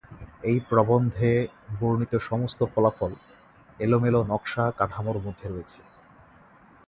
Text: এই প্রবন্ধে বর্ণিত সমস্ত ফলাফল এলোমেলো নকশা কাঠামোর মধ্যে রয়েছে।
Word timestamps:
এই 0.43 0.57
প্রবন্ধে 0.69 1.31
বর্ণিত 1.79 2.13
সমস্ত 2.29 2.59
ফলাফল 2.73 3.11
এলোমেলো 3.79 4.19
নকশা 4.23 4.65
কাঠামোর 4.77 5.17
মধ্যে 5.25 5.47
রয়েছে। 5.47 5.79